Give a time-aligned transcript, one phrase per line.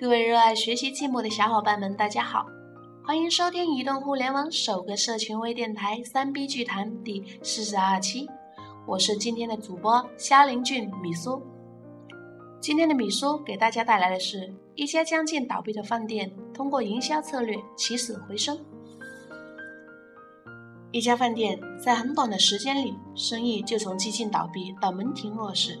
[0.00, 2.46] 各位热爱学习积木的小伙伴们，大家好，
[3.04, 8.26] 欢迎收听移动互联网首个社群微电台三 B 剧谈第四十二期，
[8.86, 11.42] 我是今天的主播虾林俊米苏。
[12.62, 18.58] 今天的米苏给大家带来的是一家将近倒闭的饭店，通过营销策略起死回生。
[20.92, 25.78] 一家饭店在很短的时间里，生意就从几近倒闭到门庭若市，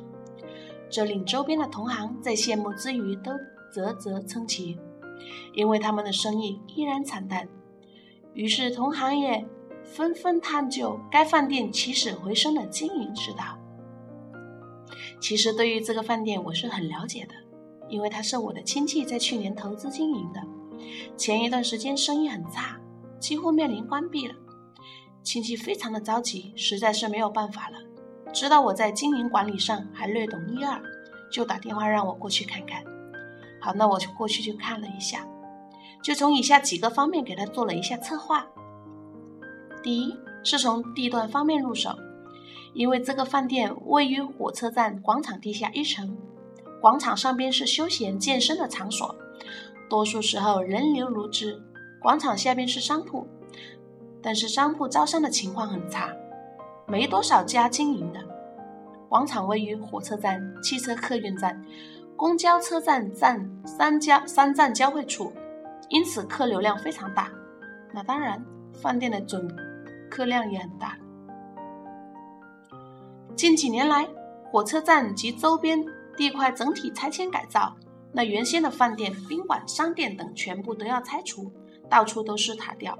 [0.90, 3.32] 这令周边的同行在羡慕之余都。
[3.72, 4.78] 啧啧称奇，
[5.54, 7.48] 因为他们的生意依然惨淡。
[8.34, 9.44] 于是，同行业
[9.84, 13.58] 纷纷探究该饭店起死回生的经营之道。
[15.20, 17.34] 其实，对于这个饭店，我是很了解的，
[17.88, 20.40] 因为它是我的亲戚在去年投资经营的。
[21.16, 22.80] 前一段时间生意很差，
[23.18, 24.34] 几乎面临关闭了。
[25.22, 27.78] 亲戚非常的着急，实在是没有办法了。
[28.32, 30.80] 知道我在经营管理上还略懂一二，
[31.30, 32.82] 就打电话让我过去看看。
[33.60, 35.26] 好，那我就过去去看了一下，
[36.02, 38.46] 就从以下几个方面给他做了一下策划。
[39.82, 41.90] 第一是从地段方面入手，
[42.74, 46.16] 因为这个饭店位于火车站广场地下一层，
[46.80, 49.14] 广场上边是休闲健身的场所，
[49.88, 51.62] 多数时候人流如织。
[52.00, 53.26] 广场下边是商铺，
[54.22, 56.16] 但是商铺招商的情况很差，
[56.86, 58.20] 没多少家经营的。
[59.06, 61.62] 广场位于火车站汽车客运站。
[62.20, 65.32] 公交车站站三交三站交汇处，
[65.88, 67.32] 因此客流量非常大。
[67.94, 68.44] 那当然，
[68.74, 69.48] 饭店的准
[70.10, 70.98] 客量也很大。
[73.34, 74.06] 近几年来，
[74.52, 75.82] 火车站及周边
[76.14, 77.74] 地块整体拆迁改造，
[78.12, 81.50] 那原先的饭店、宾馆、商店等全部都要拆除，
[81.88, 82.98] 到处都是塔吊，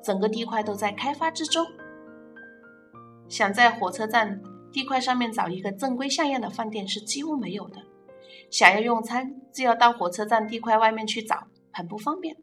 [0.00, 1.66] 整个地块都在开发之中。
[3.28, 7.89] 想在火车站地块上面找一个正规像样的饭店是几乎没有的。
[8.50, 12.36] 想要用餐，就要到火车站地块外面去找，很不方便。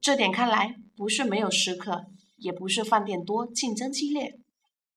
[0.00, 4.38] 这点看来，不是没有食客，也不是饭店多竞争激烈，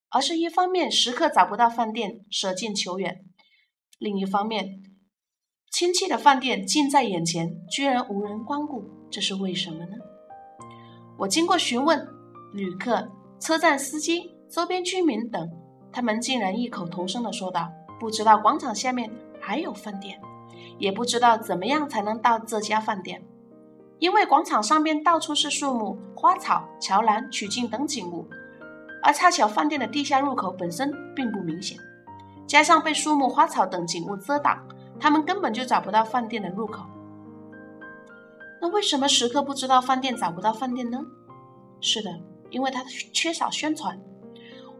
[0.09, 3.15] 而是一方面食客找不到饭店，舍近求远；
[3.97, 4.83] 另一方面，
[5.71, 9.97] 亲戚的饭店近在眼前，居然无人光顾，这是为什么呢？
[11.17, 12.07] 我经过询问
[12.53, 15.49] 旅客、车站司机、周边居民等，
[15.91, 19.11] 他们竟然异口同声地说道：“不知道广场下面。”
[19.45, 20.21] 还有饭店，
[20.77, 23.21] 也不知道怎么样才能到这家饭店，
[23.99, 28.25] 因为广场上面到处是树木、花草、桥栏、曲径等景物，
[29.01, 31.77] 而恰巧饭店的地下入口本身并不明显，
[32.47, 34.65] 加上被树木、花草等景物遮挡，
[34.97, 36.85] 他们根本就找不到饭店的入口。
[38.61, 41.01] 那为什么食客不知道饭店找不到饭店呢？
[41.81, 42.17] 是的，
[42.49, 42.81] 因为他
[43.11, 43.99] 缺少宣传。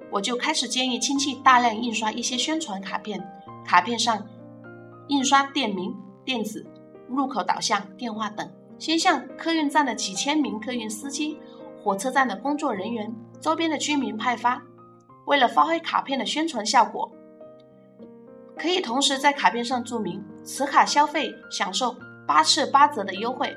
[0.10, 3.22] 我就开始建议亲戚大量印刷一些宣传卡片，
[3.66, 4.26] 卡片上。
[5.08, 6.66] 印刷店名、电子
[7.10, 8.50] 入口导向、电话等，
[8.80, 11.40] 先向客运站的几千名客运司机、
[11.84, 14.62] 火车站的工作人员、周边的居民派发。
[15.26, 17.10] 为了发挥卡片的宣传效果，
[18.58, 21.96] 可以同时在卡片上注明此卡消费享受
[22.28, 23.56] 八次八折的优惠，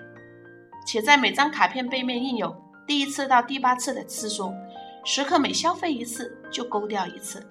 [0.87, 2.55] 且在每张卡片背面印有
[2.87, 4.53] 第一次到第八次的次数，
[5.05, 7.45] 食客每消费一次就勾掉一次。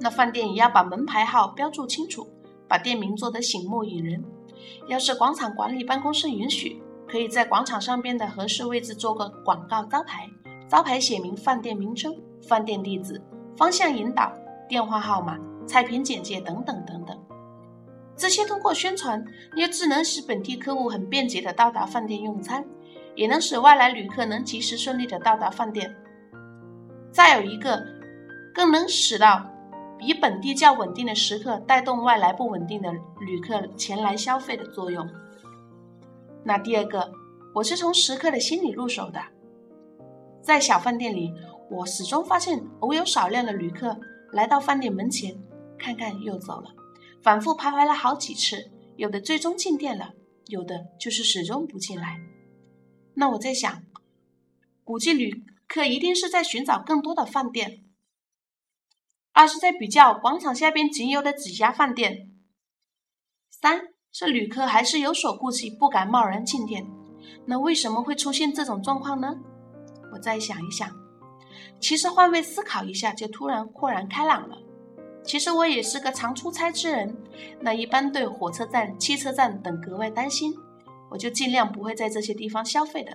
[0.00, 2.28] 那饭店也要把门牌号标注清楚。
[2.68, 4.22] 把店名做得醒目引人。
[4.86, 10.28] 要是广场管理办公室允许，可以在广场上边的合适位置做个广告招牌，
[10.68, 12.14] 招牌写明饭店名称、
[12.46, 13.20] 饭店地址、
[13.56, 14.32] 方向引导、
[14.68, 17.18] 电话号码、菜品简介等等等等。
[18.16, 19.24] 这些通过宣传，
[19.54, 22.64] 也只能使本地客户很便捷的到达饭店用餐，
[23.14, 25.94] 也能使外来旅客能及时顺利的到达饭店。
[27.12, 27.80] 再有一个，
[28.52, 29.48] 更能使到。
[29.98, 35.08] 比本地较稳定的食客带动外来不稳定的旅客前来消费的作用。
[36.44, 37.10] 那第二个，
[37.54, 39.20] 我是从食客的心理入手的。
[40.40, 41.34] 在小饭店里，
[41.68, 43.98] 我始终发现偶有少量的旅客
[44.32, 45.36] 来到饭店门前，
[45.76, 46.70] 看看又走了，
[47.22, 48.70] 反复徘徊了好几次。
[48.96, 50.12] 有的最终进店了，
[50.46, 52.20] 有的就是始终不进来。
[53.14, 53.82] 那我在想，
[54.84, 57.82] 估计旅客一定是在寻找更多的饭店。
[59.38, 62.28] 二是在比较广场下边仅有的几家饭店，
[63.48, 63.80] 三
[64.10, 66.84] 是旅客还是有所顾忌，不敢贸然进店。
[67.46, 69.36] 那为什么会出现这种状况呢？
[70.12, 70.90] 我再想一想，
[71.78, 74.58] 其实换位思考一下，就突然豁然开朗了。
[75.22, 77.16] 其实我也是个常出差之人，
[77.60, 80.52] 那一般对火车站、汽车站等格外担心，
[81.12, 83.12] 我就尽量不会在这些地方消费的。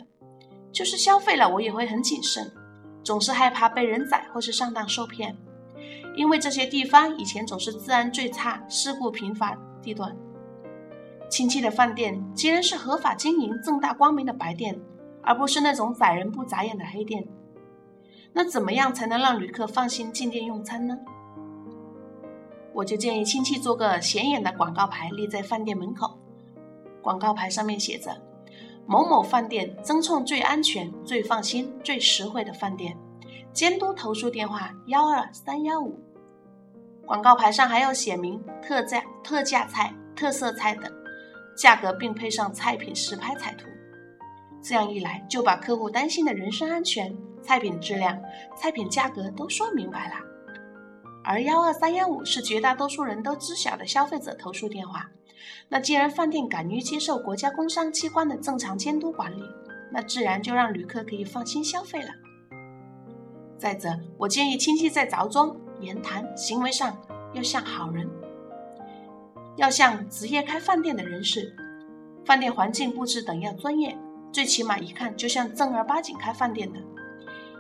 [0.72, 2.50] 就是消费了，我也会很谨慎，
[3.04, 5.36] 总是害怕被人宰或是上当受骗。
[6.16, 10.16] 因为这些地方以前总是治安最差、事故频发地段，
[11.30, 14.80] 亲戚的饭店既然是合法经营、正大光明的白店，
[15.22, 17.28] 而不是那种宰人不眨眼的黑店，
[18.32, 20.98] 那怎么样才能让旅客放心进店用餐呢？
[22.74, 26.18] 我就建议亲戚做个显眼的广告牌立在饭店门口，
[27.02, 28.22] 广告牌上面写着
[28.86, 32.98] “某某饭店争创最安全、最放心、最实惠的饭店”，
[33.54, 36.03] 监督投诉电话幺二三幺五。
[37.06, 40.92] 广告牌上还要写明特价、特价菜、特色菜等
[41.56, 43.68] 价格，并配上菜品实拍彩图。
[44.62, 48.18] 这样一来，就把客户担心的人身安全、菜品质量、
[48.56, 50.16] 菜品价格都说明白了。
[51.26, 55.10] 而幺二三幺五是绝大多数人都知晓的消费者投诉电话。
[55.68, 59.44] 那既然饭店敢于接受国家工商机关的正常监督管理，
[59.92, 62.08] 那自然就让旅客可以放心消费了。
[63.58, 66.98] 再者，我建议亲戚在着装、言谈、行为上
[67.34, 68.10] 要像好人，
[69.58, 71.56] 要像职业开饭店的人士，
[72.26, 73.98] 饭店环境布置等要专业，
[74.32, 76.80] 最起码一看就像正儿八经开饭店的，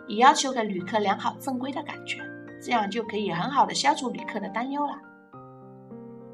[0.07, 2.17] 也要求给旅客良好正规的感觉。
[2.61, 4.93] 这样就可以很好的消除旅客的担忧了。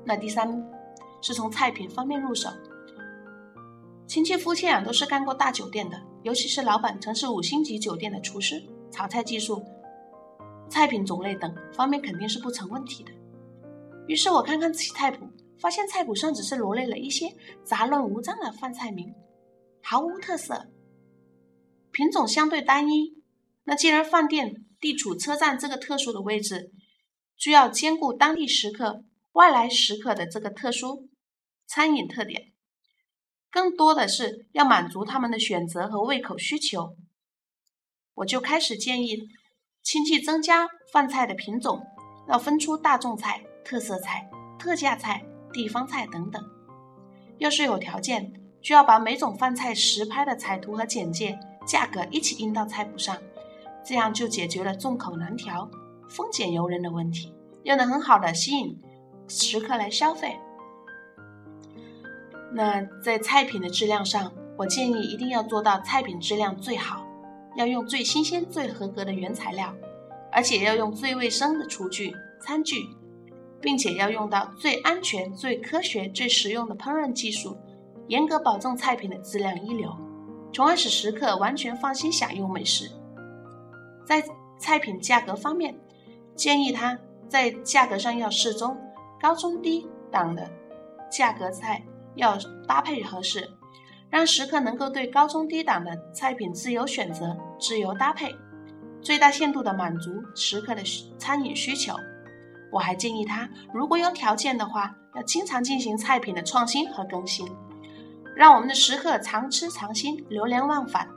[0.06, 0.63] 那第三
[1.24, 2.50] 是从菜品方面入手。
[4.06, 9.63] 亲戚夫妻俩都是干过大酒店的，尤其是老板曾是五星级酒店的厨师，炒菜技术、
[10.69, 13.12] 菜品种类等方面肯定是不成问题的。
[14.07, 15.27] 于是我看看起菜谱，
[15.60, 19.13] 发现菜谱上只是罗列了一些杂乱无章的饭菜名，
[19.83, 20.71] 毫无特色，
[21.92, 23.21] 品种相对单一。
[23.66, 26.72] 那既然饭店，地处车站这个特殊的位置，
[27.38, 31.10] 就要兼顾当地食客、外来食客的这个特殊
[31.68, 32.51] 餐饮特点，
[33.51, 36.95] 更多的是要满足他们的选择和胃口需求。
[38.15, 39.27] 我就开始建议
[39.91, 41.83] 亲戚增加饭菜的品种，
[42.27, 46.47] 要分出大众菜、特色菜、特价菜、地方菜等等。
[47.39, 48.31] 要是有条件，
[48.62, 53.18] 就要把每种饭菜实拍的彩图和简介、价格一起印到菜谱上。
[53.83, 55.68] 这样就解决了众口难调、
[56.07, 57.33] 风俭由人的问题，
[57.63, 58.80] 又能很好的吸引
[59.27, 60.38] 食客来消费。
[62.53, 67.03] 那在菜品的质量上，我建议一定要做到菜品质量最好，
[67.56, 69.74] 要用最新鲜、最合格的原材料，
[70.31, 72.88] 而且要用最卫生的厨具、餐具，
[73.60, 77.57] 并且要用到最安全、最科学、最实用的烹饪技术，
[78.07, 79.94] 严格保证菜品的质量一流，
[80.54, 82.90] 从而使食客完全放心享用美食。
[84.06, 84.24] 在
[84.57, 85.75] 菜品价格方面，
[86.36, 86.98] 建议他
[87.28, 88.78] 在价格上要适中，
[89.19, 90.50] 高中低档的
[91.12, 91.84] 价格菜
[92.16, 92.38] 要
[92.68, 93.50] 搭配合适，
[94.09, 98.35] 让食客能够对高中低档的菜品自由选择、自由搭配，
[99.01, 100.81] 最大限度的满足食客的
[101.17, 101.94] 餐饮需求。
[102.71, 107.47] 我还建议他，如果有条件的话，要经常进行菜品的创新和更新，
[108.35, 111.07] 让我们的食客常吃常新、流连忘返，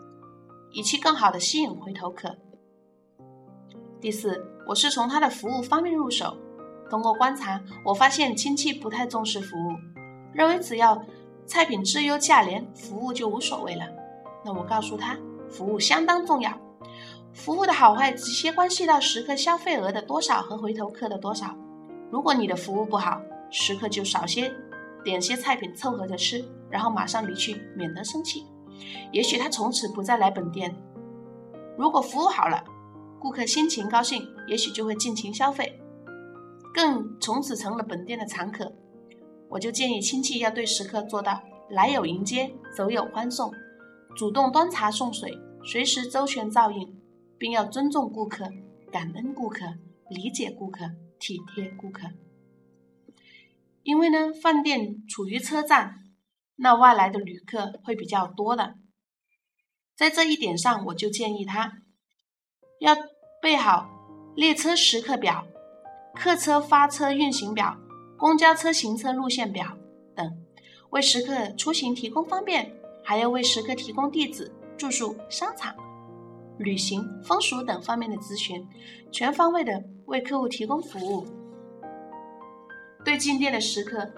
[0.70, 2.36] 以期更好的吸引回头客。
[4.00, 6.36] 第四，我是从他的服务方面入手。
[6.90, 9.70] 通过观察，我发现亲戚不太重视服务，
[10.34, 11.02] 认为只要
[11.46, 13.84] 菜品质优价廉，服务就无所谓了。
[14.44, 15.18] 那我告诉他，
[15.50, 16.52] 服务相当重要，
[17.32, 21.54] 服务的好坏直接关系到食客消费额的多少和回头客的多少。
[22.10, 24.52] 如果你的服务不好，食客就少些
[25.04, 28.46] 点些菜品凑合着吃，然后马上离去，免得生气。
[29.12, 30.74] 也许他从此不再来本店。
[31.76, 32.64] 如果服务好了，
[33.20, 35.80] 顾客心情高兴，也许就会尽情消费，
[36.74, 38.72] 更从此成了本店的常客。
[39.52, 43.52] 我就建议亲戚要对食客做到来有迎接，走有欢送，
[44.16, 46.98] 主动端茶送水，随时周全照应，
[47.36, 48.48] 并要尊重顾客、
[48.90, 49.66] 感恩顾客、
[50.08, 50.86] 理解顾客、
[51.20, 52.08] 体贴顾客。
[53.82, 55.96] 因为呢，饭店处于车站，
[56.56, 58.76] 那外来的旅客会比较多的，
[59.94, 61.82] 在这一点上，我就建议他
[62.80, 62.96] 要。
[63.42, 63.88] 备好
[64.36, 65.44] 列车时刻表、
[66.14, 67.76] 客车发车运行表、
[68.22, 69.66] 公交车行车路线表
[70.14, 70.32] 等，
[70.90, 72.64] 为食客出行提供方便；
[73.02, 74.48] 还要为食客提供地址、
[74.78, 75.74] 住宿、商场、
[76.56, 78.64] 旅行、风俗等方面的咨询，
[79.10, 81.26] 全方位的为客户提供服务。
[83.04, 84.08] 对进店的食客，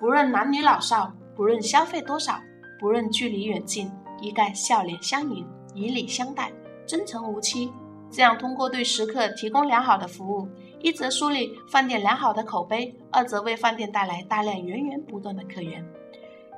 [0.00, 2.40] 不论男女老少，不论消费多少，
[2.80, 3.92] 不论距离远近，
[4.22, 6.50] 一概笑脸相迎，以礼相待，
[6.86, 7.70] 真诚无欺。
[8.10, 10.48] 这样，通过对食客提供良好的服务，
[10.82, 15.84] 一则树立饭店良好的口碑，二则为饭店带来大量源源不断的客源。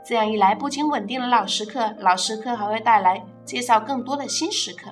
[0.03, 4.91] 这样一来，不仅稳定了老食客，老食客还会带来介绍更多的新食客，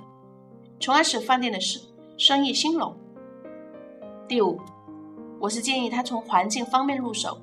[0.79, 1.83] 从而使饭店的生
[2.19, 2.95] 生意兴隆。
[4.29, 4.61] 第五，
[5.41, 7.41] 我是建议他从环境方面入手，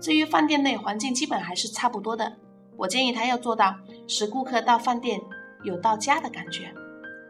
[0.00, 2.32] 至于饭店内环境基本还是差不多的，
[2.76, 3.76] 我建议他要做到
[4.08, 5.20] 使顾客到饭店
[5.62, 6.74] 有到家的感觉。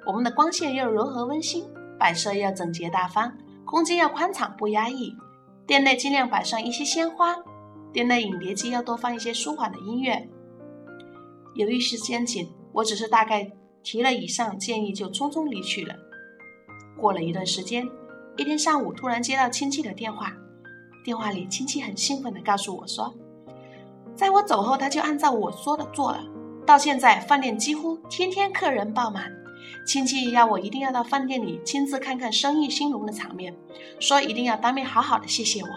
[0.06, 1.66] 我们的光线要柔和温馨，
[1.98, 3.32] 摆设要整洁大方，
[3.66, 5.14] 空间要宽敞不压抑。
[5.66, 7.36] 店内尽量摆上一些鲜花，
[7.92, 10.28] 店内影碟机要多放一些舒缓的音乐。
[11.54, 13.50] 由于时间紧，我只是大概
[13.82, 15.94] 提了以上建议就匆匆离去了。
[16.96, 17.84] 过了一段时间，
[18.36, 20.32] 一天上午突然接到亲戚的电话，
[21.04, 23.12] 电话里亲戚很兴奋地告诉我说，
[24.14, 26.22] 在我走后他就按照我说的做了，
[26.64, 29.32] 到现在饭店几乎天天客人爆满。
[29.86, 33.56] 亲戚要我一定要到饭店里亲自看看生意兴隆的场面，
[34.00, 35.68] 说一定要当面好好的谢谢我，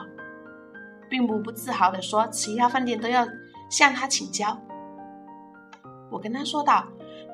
[1.07, 3.27] 并不不自豪的说其他饭店都要
[3.69, 4.59] 向他请教。
[6.09, 6.87] 我跟他说道：“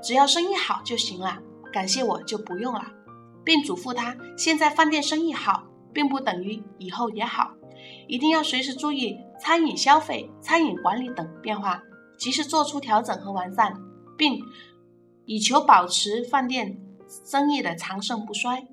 [0.03, 1.39] 只要生意好就行了，
[1.71, 2.85] 感谢我就不用了，
[3.45, 5.63] 并嘱咐他，现在饭店生意好，
[5.93, 7.53] 并不等于以后也好，
[8.09, 11.81] 一定要随时注意餐饮消费、餐饮管理等变化，
[12.17, 13.73] 及时做出调整和完善，
[14.17, 14.43] 并。”
[15.25, 16.77] 以求保持饭店
[17.25, 18.67] 生意的长盛不衰。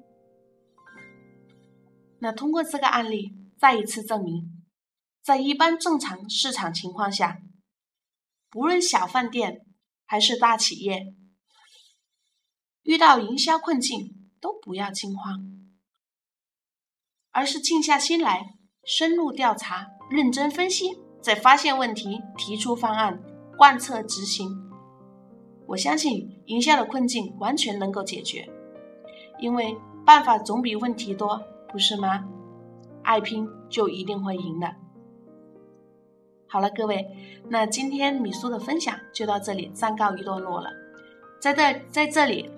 [2.18, 4.64] 那通过这个案例，再一次证明，
[5.22, 7.38] 在一般正常市场情况下，
[8.48, 9.66] 不论小饭店
[10.04, 11.14] 还是大企业，
[12.82, 15.68] 遇到营销困境都不要惊慌，
[17.30, 18.54] 而是静下心来，
[18.84, 20.90] 深入调查、认真分析，
[21.20, 23.20] 再发现问题，提出方案，
[23.56, 24.71] 贯彻执行。
[25.66, 28.48] 我相信营销的困境完全能够解决，
[29.38, 32.24] 因为办法总比问题多，不是吗？
[33.02, 34.74] 爱拼就一定会赢的。
[36.46, 37.06] 好了，各位，
[37.48, 40.70] 那今天米苏的分享就到这里暂告一段落了。
[41.40, 42.50] 在这在这里，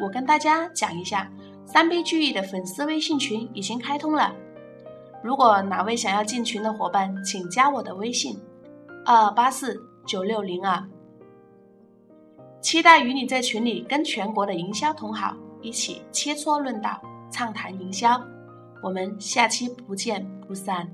[0.00, 1.30] 我跟大家讲一下，
[1.66, 4.34] 三杯聚义的粉丝微信群已经开通了。
[5.22, 8.40] 如果哪位想要进群的伙伴，请加我的微信：
[9.04, 10.82] 二八四九六零二。
[12.62, 18.18] 期待与你在群里跟全国的营销同行一起切磋论道，畅谈营销。
[18.80, 20.88] 我们下期不见不散。